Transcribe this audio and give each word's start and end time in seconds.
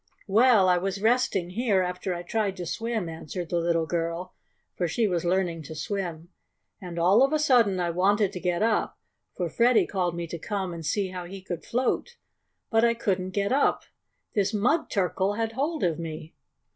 "Well, 0.25 0.67
I 0.67 0.79
was 0.79 0.99
resting 0.99 1.51
here, 1.51 1.83
after 1.83 2.11
I 2.15 2.23
tried 2.23 2.57
to 2.57 2.65
swim," 2.65 3.07
answered 3.07 3.49
the 3.49 3.59
little 3.59 3.85
girl, 3.85 4.33
for 4.75 4.87
she 4.87 5.07
was 5.07 5.23
learning 5.23 5.61
to 5.65 5.75
swim; 5.75 6.29
"and, 6.81 6.97
all 6.97 7.21
of 7.21 7.31
a 7.33 7.37
sudden, 7.37 7.79
I 7.79 7.91
wanted 7.91 8.31
to 8.33 8.39
get 8.39 8.63
up, 8.63 8.97
for 9.37 9.47
Freddie 9.47 9.85
called 9.85 10.15
me 10.15 10.25
to 10.25 10.39
come 10.39 10.73
and 10.73 10.83
see 10.83 11.09
how 11.09 11.25
he 11.25 11.39
could 11.39 11.63
float. 11.63 12.17
But 12.71 12.83
I 12.83 12.95
couldn't 12.95 13.29
get 13.29 13.51
up. 13.51 13.83
This 14.33 14.55
mud 14.55 14.89
turkle 14.89 15.33
had 15.35 15.51
hold 15.51 15.83
of 15.83 15.99
me." 15.99 16.33